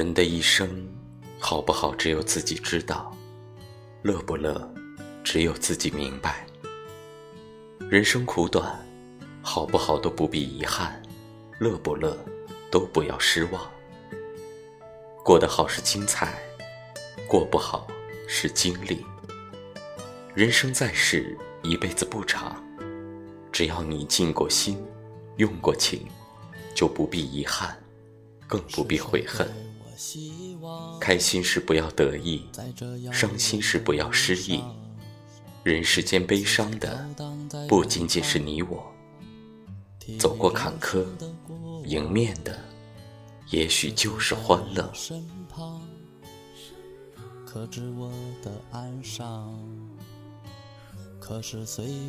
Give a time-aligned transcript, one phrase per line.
[0.00, 0.88] 人的一生，
[1.38, 3.14] 好不好，只有自己知道；
[4.00, 4.74] 乐不乐，
[5.22, 6.46] 只有自己明白。
[7.90, 8.82] 人生苦短，
[9.42, 11.02] 好不好都不必遗憾，
[11.58, 12.16] 乐不乐，
[12.70, 13.70] 都不要失望。
[15.22, 16.40] 过得好是精彩，
[17.28, 17.86] 过不好
[18.26, 19.04] 是经历。
[20.34, 22.56] 人生在世，一辈子不长，
[23.52, 24.82] 只要你尽过心，
[25.36, 26.06] 用过情，
[26.74, 27.76] 就不必遗憾，
[28.46, 29.46] 更不必悔恨。
[30.98, 32.46] 开心时不要得意，
[33.12, 34.62] 伤心时不要失意。
[35.62, 37.06] 人世间悲伤的
[37.68, 38.90] 不仅仅是你我，
[40.18, 41.04] 走过坎坷，
[41.84, 42.58] 迎面的
[43.50, 44.90] 也许就是欢乐。
[47.44, 48.10] 可知我
[48.42, 49.54] 的哀伤，
[51.20, 52.00] 可是岁月。